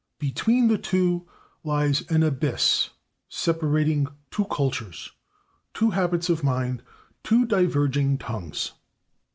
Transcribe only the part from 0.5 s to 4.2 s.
the two lies an abyss separating